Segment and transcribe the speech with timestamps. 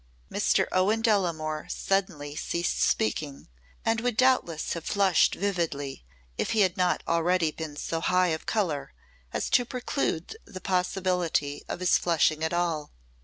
[0.31, 0.65] Mr.
[0.71, 3.49] Owen Delamore suddenly ceased speaking
[3.85, 6.03] and would doubtless have flushed vividly
[6.39, 8.93] if he had not already been so high of colour
[9.31, 12.91] as to preclude the possibility of his flushing at all.